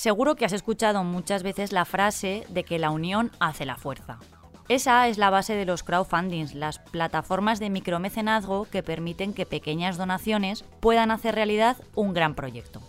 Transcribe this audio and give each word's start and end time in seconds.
Seguro 0.00 0.34
que 0.34 0.46
has 0.46 0.54
escuchado 0.54 1.04
muchas 1.04 1.42
veces 1.42 1.72
la 1.72 1.84
frase 1.84 2.46
de 2.48 2.64
que 2.64 2.78
la 2.78 2.90
unión 2.90 3.30
hace 3.38 3.66
la 3.66 3.76
fuerza. 3.76 4.18
Esa 4.70 5.08
es 5.08 5.18
la 5.18 5.28
base 5.28 5.54
de 5.54 5.66
los 5.66 5.82
crowdfundings, 5.82 6.54
las 6.54 6.78
plataformas 6.78 7.60
de 7.60 7.68
micromecenazgo 7.68 8.64
que 8.64 8.82
permiten 8.82 9.34
que 9.34 9.44
pequeñas 9.44 9.98
donaciones 9.98 10.64
puedan 10.80 11.10
hacer 11.10 11.34
realidad 11.34 11.76
un 11.94 12.14
gran 12.14 12.34
proyecto. 12.34 12.80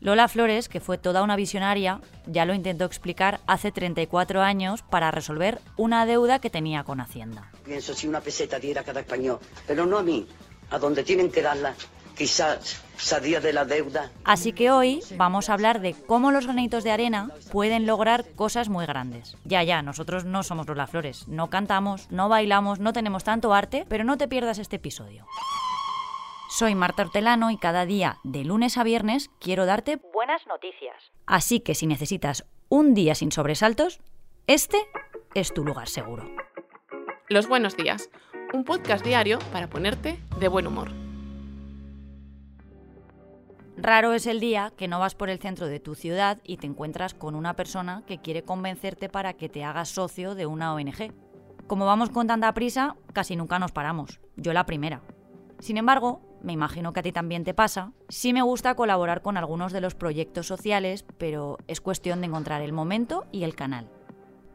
Lola 0.00 0.26
Flores, 0.26 0.68
que 0.68 0.80
fue 0.80 0.98
toda 0.98 1.22
una 1.22 1.36
visionaria, 1.36 2.00
ya 2.26 2.46
lo 2.46 2.52
intentó 2.52 2.84
explicar 2.84 3.38
hace 3.46 3.70
34 3.70 4.42
años 4.42 4.82
para 4.82 5.12
resolver 5.12 5.60
una 5.76 6.04
deuda 6.04 6.40
que 6.40 6.50
tenía 6.50 6.82
con 6.82 7.00
Hacienda. 7.00 7.48
Pienso 7.64 7.94
si 7.94 8.08
una 8.08 8.20
peseta 8.20 8.58
diera 8.58 8.82
cada 8.82 8.98
español, 8.98 9.38
pero 9.68 9.86
no 9.86 9.98
a 9.98 10.02
mí, 10.02 10.26
a 10.70 10.80
donde 10.80 11.04
tienen 11.04 11.30
que 11.30 11.42
darla 11.42 11.76
quizás 12.16 12.82
salía 12.96 13.40
de 13.40 13.52
la 13.52 13.64
deuda. 13.64 14.10
Así 14.24 14.52
que 14.52 14.70
hoy 14.70 15.00
vamos 15.16 15.48
a 15.48 15.54
hablar 15.54 15.80
de 15.80 15.94
cómo 15.94 16.30
los 16.30 16.46
granitos 16.46 16.84
de 16.84 16.92
arena 16.92 17.30
pueden 17.52 17.86
lograr 17.86 18.24
cosas 18.34 18.68
muy 18.68 18.86
grandes. 18.86 19.36
Ya, 19.44 19.62
ya, 19.62 19.82
nosotros 19.82 20.24
no 20.24 20.42
somos 20.42 20.66
Lola 20.66 20.86
Flores, 20.86 21.28
no 21.28 21.50
cantamos, 21.50 22.10
no 22.10 22.28
bailamos, 22.28 22.78
no 22.78 22.92
tenemos 22.92 23.24
tanto 23.24 23.52
arte, 23.52 23.84
pero 23.88 24.04
no 24.04 24.16
te 24.16 24.28
pierdas 24.28 24.58
este 24.58 24.76
episodio. 24.76 25.26
Soy 26.48 26.74
Marta 26.74 27.02
Hortelano 27.02 27.50
y 27.50 27.58
cada 27.58 27.84
día, 27.84 28.18
de 28.22 28.44
lunes 28.44 28.78
a 28.78 28.84
viernes, 28.84 29.28
quiero 29.40 29.66
darte 29.66 29.96
buenas 30.12 30.46
noticias. 30.46 30.94
Así 31.26 31.60
que 31.60 31.74
si 31.74 31.86
necesitas 31.86 32.46
un 32.68 32.94
día 32.94 33.14
sin 33.16 33.32
sobresaltos, 33.32 34.00
este 34.46 34.78
es 35.34 35.52
tu 35.52 35.64
lugar 35.64 35.88
seguro. 35.88 36.30
Los 37.28 37.48
buenos 37.48 37.76
días, 37.76 38.08
un 38.52 38.64
podcast 38.64 39.04
diario 39.04 39.40
para 39.50 39.68
ponerte 39.68 40.20
de 40.38 40.48
buen 40.48 40.66
humor. 40.66 41.03
Raro 43.84 44.14
es 44.14 44.26
el 44.26 44.40
día 44.40 44.72
que 44.78 44.88
no 44.88 44.98
vas 44.98 45.14
por 45.14 45.28
el 45.28 45.38
centro 45.38 45.66
de 45.66 45.78
tu 45.78 45.94
ciudad 45.94 46.38
y 46.42 46.56
te 46.56 46.66
encuentras 46.66 47.12
con 47.12 47.34
una 47.34 47.52
persona 47.54 48.02
que 48.06 48.16
quiere 48.16 48.42
convencerte 48.42 49.10
para 49.10 49.34
que 49.34 49.50
te 49.50 49.62
hagas 49.62 49.90
socio 49.90 50.34
de 50.34 50.46
una 50.46 50.72
ONG. 50.72 51.12
Como 51.66 51.84
vamos 51.84 52.08
con 52.08 52.26
tanta 52.26 52.54
prisa, 52.54 52.96
casi 53.12 53.36
nunca 53.36 53.58
nos 53.58 53.72
paramos. 53.72 54.20
Yo 54.36 54.54
la 54.54 54.64
primera. 54.64 55.02
Sin 55.58 55.76
embargo, 55.76 56.22
me 56.42 56.54
imagino 56.54 56.94
que 56.94 57.00
a 57.00 57.02
ti 57.02 57.12
también 57.12 57.44
te 57.44 57.52
pasa, 57.52 57.92
sí 58.08 58.32
me 58.32 58.40
gusta 58.40 58.74
colaborar 58.74 59.20
con 59.20 59.36
algunos 59.36 59.70
de 59.70 59.82
los 59.82 59.94
proyectos 59.94 60.46
sociales, 60.46 61.04
pero 61.18 61.58
es 61.68 61.82
cuestión 61.82 62.22
de 62.22 62.28
encontrar 62.28 62.62
el 62.62 62.72
momento 62.72 63.26
y 63.32 63.44
el 63.44 63.54
canal. 63.54 63.90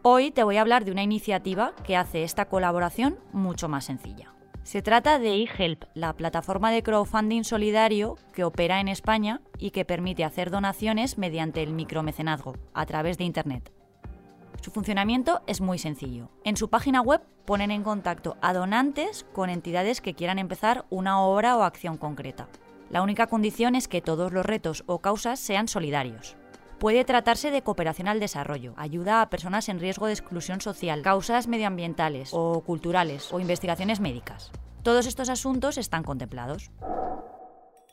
Hoy 0.02 0.32
te 0.32 0.42
voy 0.42 0.58
a 0.58 0.62
hablar 0.62 0.86
de 0.86 0.92
una 0.92 1.04
iniciativa 1.04 1.76
que 1.84 1.98
hace 1.98 2.24
esta 2.24 2.46
colaboración 2.46 3.20
mucho 3.32 3.70
más 3.70 3.86
sencilla. 3.86 4.34
Se 4.70 4.84
trata 4.84 5.18
de 5.18 5.34
eHelp, 5.34 5.86
la 5.96 6.14
plataforma 6.14 6.70
de 6.70 6.84
crowdfunding 6.84 7.42
solidario 7.44 8.20
que 8.34 8.44
opera 8.44 8.80
en 8.80 8.88
España 8.88 9.42
y 9.58 9.72
que 9.72 9.84
permite 9.84 10.24
hacer 10.24 10.52
donaciones 10.52 11.18
mediante 11.18 11.64
el 11.64 11.74
micromecenazgo, 11.74 12.54
a 12.76 12.86
través 12.86 13.18
de 13.18 13.24
Internet. 13.24 13.74
Su 14.62 14.70
funcionamiento 14.70 15.42
es 15.48 15.60
muy 15.60 15.80
sencillo. 15.80 16.30
En 16.44 16.56
su 16.56 16.70
página 16.70 17.02
web 17.02 17.22
ponen 17.46 17.72
en 17.72 17.82
contacto 17.82 18.38
a 18.42 18.54
donantes 18.54 19.26
con 19.34 19.50
entidades 19.50 20.02
que 20.02 20.14
quieran 20.14 20.38
empezar 20.38 20.86
una 20.92 21.20
obra 21.20 21.58
o 21.58 21.64
acción 21.64 21.98
concreta. 21.98 22.48
La 22.92 23.02
única 23.02 23.26
condición 23.26 23.74
es 23.74 23.88
que 23.88 24.04
todos 24.04 24.32
los 24.32 24.46
retos 24.46 24.84
o 24.86 25.00
causas 25.00 25.40
sean 25.40 25.68
solidarios. 25.68 26.38
Puede 26.80 27.04
tratarse 27.04 27.52
de 27.52 27.62
cooperación 27.62 28.08
al 28.08 28.22
desarrollo, 28.22 28.74
ayuda 28.78 29.22
a 29.22 29.30
personas 29.30 29.68
en 29.68 29.82
riesgo 29.82 30.08
de 30.08 30.14
exclusión 30.14 30.62
social, 30.62 31.02
causas 31.02 31.48
medioambientales 31.48 32.30
o 32.32 32.62
culturales 32.62 33.34
o 33.34 33.42
investigaciones 33.42 34.00
médicas. 34.00 34.50
Todos 34.82 35.06
estos 35.06 35.28
asuntos 35.28 35.78
están 35.78 36.04
contemplados. 36.04 36.72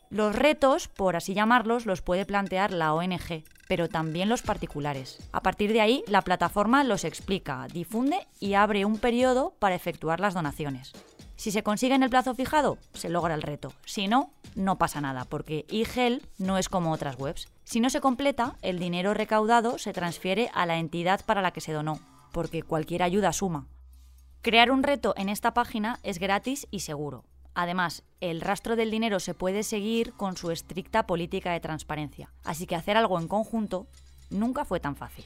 Los 0.09 0.37
retos, 0.37 0.87
por 0.87 1.17
así 1.17 1.35
llamarlos, 1.35 1.85
los 1.85 2.01
puede 2.01 2.27
plantear 2.27 2.73
la 2.73 2.95
ONG, 2.95 3.43
pero 3.67 3.89
también 3.89 4.29
los 4.29 4.43
particulares. 4.43 5.19
A 5.33 5.43
partir 5.43 5.73
de 5.73 5.81
ahí, 5.81 6.05
la 6.07 6.23
plataforma 6.23 6.85
los 6.85 7.03
explica, 7.03 7.67
difunde 7.73 8.25
y 8.39 8.55
abre 8.55 8.85
un 8.85 8.99
periodo 8.99 9.57
para 9.59 9.75
efectuar 9.75 10.21
las 10.21 10.35
donaciones. 10.35 10.93
Si 11.37 11.51
se 11.51 11.63
consigue 11.63 11.95
en 11.95 12.03
el 12.03 12.11
plazo 12.11 12.35
fijado, 12.35 12.79
se 12.95 13.11
logra 13.11 13.35
el 13.35 13.43
reto. 13.43 13.73
Si 13.85 14.09
no, 14.09 14.31
no 14.55 14.79
pasa 14.79 15.01
nada, 15.01 15.27
porque 15.27 15.67
eGel 15.69 16.27
no 16.39 16.57
es 16.57 16.69
como 16.69 16.93
otras 16.93 17.19
webs. 17.19 17.49
Si 17.65 17.79
no 17.79 17.91
se 17.91 18.01
completa, 18.01 18.57
el 18.63 18.79
dinero 18.79 19.13
recaudado 19.13 19.79
se 19.79 19.93
transfiere 19.93 20.51
a 20.55 20.65
la 20.65 20.79
entidad 20.79 21.25
para 21.25 21.43
la 21.43 21.53
que 21.53 21.61
se 21.61 21.73
donó, 21.73 22.01
porque 22.33 22.63
cualquier 22.63 23.03
ayuda 23.03 23.33
suma. 23.33 23.67
Crear 24.41 24.71
un 24.71 24.83
reto 24.83 25.13
en 25.17 25.29
esta 25.29 25.53
página 25.53 25.99
es 26.03 26.19
gratis 26.19 26.67
y 26.71 26.81
seguro. 26.81 27.25
Además, 27.55 28.03
el 28.21 28.41
rastro 28.41 28.77
del 28.77 28.91
dinero 28.91 29.21
se 29.21 29.35
puede 29.35 29.63
seguir 29.63 30.13
con 30.15 30.37
su 30.37 30.51
estricta 30.51 31.07
política 31.07 31.53
de 31.53 31.61
transparencia, 31.61 32.33
así 32.45 32.67
que 32.67 32.77
hacer 32.77 32.97
algo 32.97 33.19
en 33.19 33.29
conjunto 33.29 33.87
nunca 34.31 34.65
fue 34.65 34.79
tan 34.79 34.97
fácil. 34.97 35.25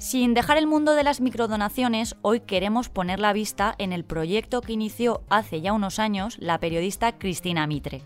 Sin 0.00 0.32
dejar 0.32 0.56
el 0.56 0.66
mundo 0.66 0.94
de 0.94 1.04
las 1.04 1.20
microdonaciones, 1.20 2.16
hoy 2.22 2.40
queremos 2.40 2.88
poner 2.88 3.20
la 3.20 3.34
vista 3.34 3.74
en 3.76 3.92
el 3.92 4.02
proyecto 4.02 4.62
que 4.62 4.72
inició 4.72 5.22
hace 5.28 5.60
ya 5.60 5.74
unos 5.74 5.98
años 5.98 6.38
la 6.38 6.58
periodista 6.58 7.18
Cristina 7.18 7.66
Mitre. 7.66 8.00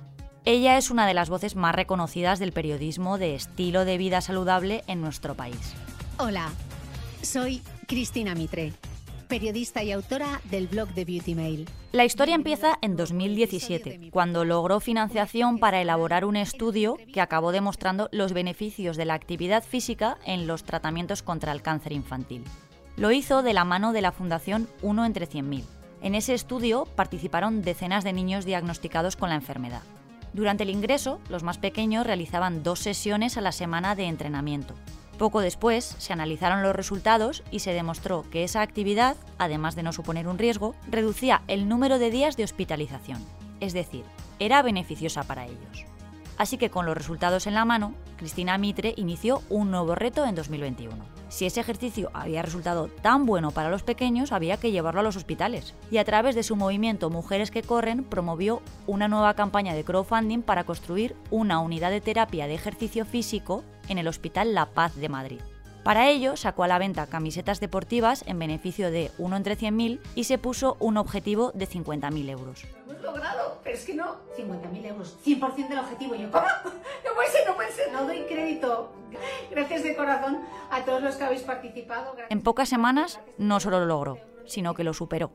Ella 0.45 0.77
es 0.77 0.91
una 0.91 1.07
de 1.07 1.15
las 1.15 1.31
voces 1.31 1.55
más 1.55 1.73
reconocidas 1.73 2.41
del 2.41 2.51
periodismo 2.51 3.17
de 3.17 3.37
estilo 3.37 3.85
de 3.85 3.97
vida 3.97 4.21
saludable 4.23 4.83
en 4.89 5.01
nuestro 5.01 5.37
país. 5.37 5.77
Hola, 6.19 6.51
soy 7.23 7.63
Cristina 7.87 8.35
Mitre 8.35 8.73
periodista 9.25 9.83
y 9.83 9.93
autora 9.93 10.41
del 10.45 10.69
blog 10.69 10.89
de 10.95 11.05
Beauty 11.05 11.35
Mail. 11.35 11.69
La 11.93 12.05
historia 12.05 12.35
empieza 12.35 12.79
en 12.83 12.97
2017, 12.97 14.11
cuando 14.11 14.45
logró 14.45 14.81
financiación 14.81 15.59
para 15.59 15.81
elaborar 15.81 16.25
un 16.25 16.37
estudio 16.37 16.97
que 17.13 17.21
acabó 17.21 17.53
demostrando 17.53 18.09
los 18.13 18.33
beneficios 18.33 18.97
de 18.97 19.05
la 19.05 19.15
actividad 19.15 19.63
física 19.63 20.19
en 20.25 20.47
los 20.47 20.65
tratamientos 20.65 21.23
contra 21.23 21.53
el 21.53 21.63
cáncer 21.63 21.93
infantil. 21.93 22.45
Lo 22.97 23.11
hizo 23.11 23.43
de 23.43 23.55
la 23.55 23.65
mano 23.65 23.93
de 23.93 24.03
la 24.03 24.13
Fundación 24.13 24.69
1 24.83 25.05
entre 25.05 25.29
100.000. 25.29 25.65
En 26.03 26.15
ese 26.15 26.35
estudio 26.35 26.85
participaron 26.85 27.63
decenas 27.63 28.05
de 28.05 28.13
niños 28.13 28.45
diagnosticados 28.45 29.17
con 29.17 29.31
la 29.31 29.35
enfermedad. 29.37 29.83
Durante 30.33 30.65
el 30.65 30.71
ingreso, 30.71 31.21
los 31.29 31.45
más 31.45 31.59
pequeños 31.59 32.07
realizaban 32.07 32.63
dos 32.63 32.81
sesiones 32.81 33.37
a 33.37 33.41
la 33.41 33.53
semana 33.53 33.95
de 33.95 34.05
entrenamiento. 34.05 34.75
Poco 35.19 35.41
después 35.41 35.95
se 35.99 36.13
analizaron 36.13 36.63
los 36.63 36.75
resultados 36.75 37.45
y 37.51 37.61
se 37.61 37.73
demostró 37.73 38.25
que 38.31 38.43
esa 38.43 38.63
actividad, 38.63 39.17
además 39.39 39.77
de 39.77 39.85
no 39.85 39.93
suponer 39.93 40.27
un 40.27 40.39
riesgo, 40.39 40.75
reducía 40.89 41.43
el 41.47 41.69
número 41.69 41.99
de 41.99 42.11
días 42.11 42.37
de 42.37 42.45
hospitalización, 42.45 43.25
es 43.61 43.73
decir, 43.73 44.05
era 44.41 44.63
beneficiosa 44.63 45.23
para 45.23 45.47
ellos. 45.47 45.87
Así 46.37 46.59
que 46.59 46.71
con 46.71 46.85
los 46.85 46.97
resultados 46.97 47.47
en 47.47 47.55
la 47.55 47.65
mano, 47.65 47.95
Cristina 48.17 48.59
Mitre 48.59 48.95
inició 48.97 49.43
un 49.51 49.71
nuevo 49.71 49.95
reto 49.95 50.25
en 50.25 50.35
2021. 50.35 50.95
Si 51.29 51.47
ese 51.47 51.61
ejercicio 51.61 52.11
había 52.15 52.43
resultado 52.43 52.89
tan 53.03 53.27
bueno 53.27 53.51
para 53.51 53.71
los 53.71 53.83
pequeños, 53.83 54.33
había 54.33 54.57
que 54.57 54.71
llevarlo 54.71 55.01
a 55.01 55.03
los 55.03 55.17
hospitales. 55.17 55.75
Y 55.91 55.99
a 55.99 56.05
través 56.05 56.35
de 56.35 56.43
su 56.43 56.57
movimiento 56.57 57.11
Mujeres 57.11 57.51
que 57.51 57.63
Corren 57.63 58.05
promovió 58.05 58.63
una 58.87 59.09
nueva 59.09 59.35
campaña 59.35 59.75
de 59.75 59.85
crowdfunding 59.85 60.43
para 60.43 60.65
construir 60.65 61.17
una 61.31 61.59
unidad 61.59 61.91
de 61.91 62.01
terapia 62.01 62.47
de 62.47 62.55
ejercicio 62.55 63.05
físico 63.05 63.65
en 63.89 63.99
el 63.99 64.09
Hospital 64.09 64.55
La 64.55 64.67
Paz 64.67 64.95
de 64.97 65.09
Madrid. 65.09 65.41
Para 65.85 66.09
ello, 66.09 66.39
sacó 66.39 66.65
a 66.65 66.69
la 66.69 66.79
venta 66.79 67.07
camisetas 67.07 67.61
deportivas 67.61 68.25
en 68.27 68.39
beneficio 68.39 68.91
de 68.91 69.11
uno 69.19 69.37
entre 69.37 69.59
100.000 69.59 70.01
y 70.15 70.25
se 70.25 70.39
puso 70.39 70.79
un 70.81 70.97
objetivo 70.97 71.53
de 71.53 71.69
50.000 71.69 72.31
euros. 72.31 72.65
Lo 72.87 72.93
hemos 72.93 73.05
logrado, 73.05 73.61
pero 73.63 73.77
es 73.77 73.85
que 73.85 73.95
no. 73.95 74.17
50.000 74.35 74.87
euros, 74.87 75.19
100% 75.27 75.69
del 75.69 75.79
objetivo. 75.79 76.15
Yo, 76.15 76.31
¿cómo? 76.31 76.47
No 77.05 77.15
puede 77.15 77.29
ser, 77.29 77.47
no 77.47 77.55
puede 77.55 77.71
ser. 77.71 77.93
No 77.93 78.07
doy 78.07 78.23
crédito. 78.23 78.93
Gracias 79.51 79.83
de 79.83 79.95
corazón 79.95 80.41
a 80.71 80.87
todos 80.87 81.03
los 81.03 81.17
que 81.17 81.25
habéis 81.25 81.43
participado. 81.43 82.17
En 82.31 82.41
pocas 82.41 82.71
semanas 82.71 83.21
no 83.37 83.61
solo 83.61 83.81
lo 83.81 83.87
logró, 83.87 84.19
sino 84.47 84.73
que 84.73 84.85
lo 84.85 84.95
superó. 84.95 85.33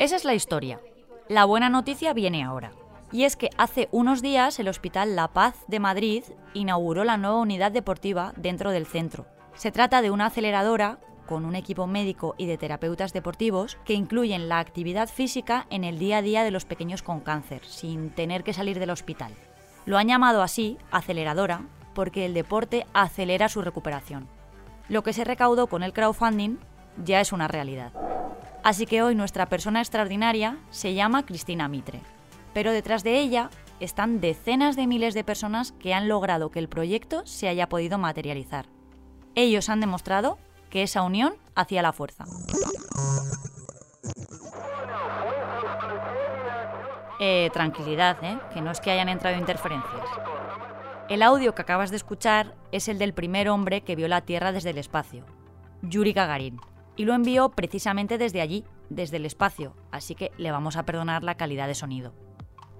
Esa 0.00 0.16
es 0.16 0.24
la 0.24 0.34
historia. 0.34 0.80
La 1.28 1.44
buena 1.44 1.70
noticia 1.70 2.12
viene 2.12 2.42
ahora. 2.42 2.72
Y 3.12 3.22
es 3.22 3.36
que 3.36 3.50
hace 3.56 3.88
unos 3.92 4.20
días 4.20 4.58
el 4.58 4.66
Hospital 4.66 5.14
La 5.14 5.28
Paz 5.28 5.54
de 5.68 5.78
Madrid 5.78 6.24
inauguró 6.54 7.04
la 7.04 7.18
nueva 7.18 7.38
unidad 7.38 7.70
deportiva 7.70 8.32
dentro 8.36 8.72
del 8.72 8.86
centro. 8.86 9.26
Se 9.54 9.70
trata 9.70 10.02
de 10.02 10.10
una 10.10 10.26
aceleradora 10.26 10.98
con 11.26 11.44
un 11.44 11.54
equipo 11.54 11.86
médico 11.86 12.34
y 12.36 12.46
de 12.46 12.58
terapeutas 12.58 13.12
deportivos 13.12 13.78
que 13.84 13.94
incluyen 13.94 14.48
la 14.48 14.58
actividad 14.58 15.08
física 15.08 15.66
en 15.70 15.84
el 15.84 15.98
día 15.98 16.18
a 16.18 16.22
día 16.22 16.44
de 16.44 16.50
los 16.50 16.64
pequeños 16.64 17.02
con 17.02 17.20
cáncer, 17.20 17.64
sin 17.64 18.10
tener 18.10 18.44
que 18.44 18.52
salir 18.52 18.78
del 18.78 18.90
hospital. 18.90 19.32
Lo 19.86 19.98
han 19.98 20.08
llamado 20.08 20.42
así, 20.42 20.78
aceleradora, 20.90 21.66
porque 21.94 22.26
el 22.26 22.34
deporte 22.34 22.86
acelera 22.92 23.48
su 23.48 23.62
recuperación. 23.62 24.28
Lo 24.88 25.02
que 25.02 25.12
se 25.12 25.24
recaudó 25.24 25.68
con 25.68 25.82
el 25.82 25.92
crowdfunding 25.92 26.58
ya 27.02 27.20
es 27.20 27.32
una 27.32 27.48
realidad. 27.48 27.92
Así 28.64 28.86
que 28.86 29.02
hoy 29.02 29.14
nuestra 29.14 29.46
persona 29.46 29.80
extraordinaria 29.80 30.58
se 30.70 30.94
llama 30.94 31.24
Cristina 31.24 31.68
Mitre 31.68 32.00
pero 32.52 32.72
detrás 32.72 33.02
de 33.04 33.20
ella 33.20 33.50
están 33.80 34.20
decenas 34.20 34.76
de 34.76 34.86
miles 34.86 35.14
de 35.14 35.24
personas 35.24 35.72
que 35.72 35.94
han 35.94 36.08
logrado 36.08 36.50
que 36.50 36.58
el 36.58 36.68
proyecto 36.68 37.22
se 37.26 37.48
haya 37.48 37.68
podido 37.68 37.98
materializar. 37.98 38.66
Ellos 39.34 39.68
han 39.68 39.80
demostrado 39.80 40.38
que 40.70 40.82
esa 40.82 41.02
unión 41.02 41.34
hacía 41.54 41.82
la 41.82 41.92
fuerza. 41.92 42.24
Eh, 47.20 47.50
tranquilidad, 47.52 48.18
¿eh? 48.24 48.38
que 48.52 48.60
no 48.60 48.70
es 48.70 48.80
que 48.80 48.90
hayan 48.90 49.08
entrado 49.08 49.38
interferencias. 49.38 50.04
El 51.08 51.22
audio 51.22 51.54
que 51.54 51.62
acabas 51.62 51.90
de 51.90 51.96
escuchar 51.96 52.54
es 52.72 52.88
el 52.88 52.98
del 52.98 53.14
primer 53.14 53.48
hombre 53.48 53.82
que 53.82 53.96
vio 53.96 54.08
la 54.08 54.22
Tierra 54.22 54.50
desde 54.50 54.70
el 54.70 54.78
espacio, 54.78 55.24
Yuri 55.82 56.12
Gagarin, 56.12 56.58
y 56.96 57.04
lo 57.04 57.14
envió 57.14 57.50
precisamente 57.50 58.18
desde 58.18 58.40
allí, 58.40 58.64
desde 58.90 59.18
el 59.18 59.26
espacio, 59.26 59.76
así 59.90 60.14
que 60.14 60.32
le 60.36 60.50
vamos 60.50 60.76
a 60.76 60.84
perdonar 60.84 61.22
la 61.22 61.36
calidad 61.36 61.68
de 61.68 61.74
sonido. 61.74 62.12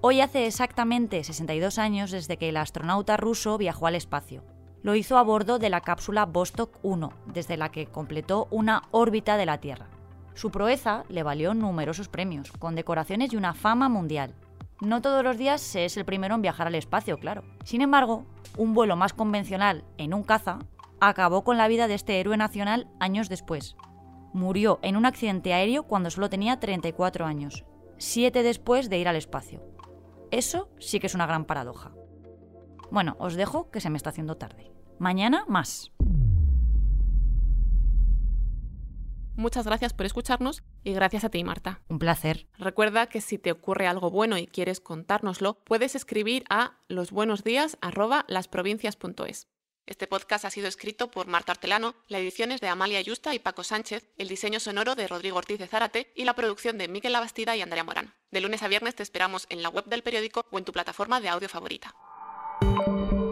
Hoy 0.01 0.19
hace 0.19 0.45
exactamente 0.45 1.23
62 1.23 1.77
años 1.77 2.11
desde 2.11 2.37
que 2.37 2.49
el 2.49 2.57
astronauta 2.57 3.15
ruso 3.15 3.57
viajó 3.57 3.87
al 3.87 3.95
espacio. 3.95 4.43
Lo 4.83 4.95
hizo 4.95 5.17
a 5.17 5.23
bordo 5.23 5.59
de 5.59 5.69
la 5.69 5.79
cápsula 5.79 6.25
Vostok 6.25 6.77
1, 6.83 7.13
desde 7.27 7.55
la 7.55 7.69
que 7.69 7.85
completó 7.85 8.49
una 8.51 8.83
órbita 8.91 9.37
de 9.37 9.45
la 9.45 9.59
Tierra. 9.59 9.87
Su 10.33 10.51
proeza 10.51 11.05
le 11.07 11.23
valió 11.23 11.53
numerosos 11.53 12.09
premios, 12.09 12.51
condecoraciones 12.51 13.31
y 13.31 13.37
una 13.37 13.53
fama 13.53 13.87
mundial. 13.87 14.35
No 14.81 15.01
todos 15.01 15.23
los 15.23 15.37
días 15.37 15.61
se 15.61 15.85
es 15.85 15.95
el 15.95 16.03
primero 16.03 16.35
en 16.35 16.41
viajar 16.41 16.67
al 16.67 16.75
espacio, 16.75 17.17
claro. 17.17 17.45
Sin 17.63 17.81
embargo, 17.81 18.25
un 18.57 18.73
vuelo 18.73 18.97
más 18.97 19.13
convencional 19.13 19.85
en 19.97 20.13
un 20.13 20.23
caza 20.23 20.59
acabó 20.99 21.45
con 21.45 21.55
la 21.57 21.69
vida 21.69 21.87
de 21.87 21.93
este 21.93 22.19
héroe 22.19 22.35
nacional 22.35 22.89
años 22.99 23.29
después. 23.29 23.77
Murió 24.33 24.79
en 24.81 24.97
un 24.97 25.05
accidente 25.05 25.53
aéreo 25.53 25.83
cuando 25.83 26.09
solo 26.09 26.29
tenía 26.29 26.59
34 26.59 27.25
años, 27.25 27.63
siete 27.97 28.43
después 28.43 28.89
de 28.89 28.97
ir 28.97 29.07
al 29.07 29.15
espacio. 29.15 29.63
Eso 30.29 30.67
sí 30.77 30.99
que 30.99 31.07
es 31.07 31.15
una 31.15 31.25
gran 31.25 31.45
paradoja. 31.45 31.93
Bueno, 32.93 33.17
os 33.17 33.33
dejo 33.33 33.71
que 33.71 33.81
se 33.81 33.89
me 33.89 33.97
está 33.97 34.11
haciendo 34.11 34.37
tarde. 34.37 34.71
Mañana 34.99 35.45
más. 35.47 35.91
Muchas 39.35 39.65
gracias 39.65 39.93
por 39.93 40.05
escucharnos 40.05 40.61
y 40.83 40.93
gracias 40.93 41.23
a 41.23 41.29
ti, 41.29 41.43
Marta. 41.43 41.81
Un 41.89 41.97
placer. 41.97 42.45
Recuerda 42.59 43.07
que 43.07 43.19
si 43.19 43.39
te 43.39 43.51
ocurre 43.51 43.87
algo 43.87 44.11
bueno 44.11 44.37
y 44.37 44.45
quieres 44.45 44.79
contárnoslo, 44.79 45.55
puedes 45.63 45.95
escribir 45.95 46.43
a 46.51 46.77
losbuenosdías@lasprovincias.es. 46.87 49.47
Este 49.87 50.05
podcast 50.05 50.45
ha 50.45 50.51
sido 50.51 50.67
escrito 50.67 51.09
por 51.09 51.25
Marta 51.25 51.53
Artelano, 51.53 51.95
la 52.07 52.19
edición 52.19 52.51
es 52.51 52.61
de 52.61 52.67
Amalia 52.67 53.01
Yusta 53.01 53.33
y 53.33 53.39
Paco 53.39 53.63
Sánchez, 53.63 54.07
el 54.19 54.27
diseño 54.27 54.59
sonoro 54.59 54.93
de 54.93 55.07
Rodrigo 55.07 55.39
Ortiz 55.39 55.57
de 55.57 55.65
Zárate 55.65 56.13
y 56.15 56.25
la 56.25 56.35
producción 56.35 56.77
de 56.77 56.87
Miquel 56.87 57.13
Labastida 57.13 57.57
y 57.57 57.61
Andrea 57.61 57.83
Morán. 57.83 58.13
De 58.29 58.39
lunes 58.39 58.61
a 58.61 58.67
viernes 58.67 58.93
te 58.93 59.01
esperamos 59.01 59.47
en 59.49 59.63
la 59.63 59.69
web 59.69 59.85
del 59.85 60.03
periódico 60.03 60.45
o 60.51 60.59
en 60.59 60.65
tu 60.65 60.71
plataforma 60.71 61.19
de 61.19 61.29
audio 61.29 61.49
favorita. 61.49 61.95
Música 62.63 63.22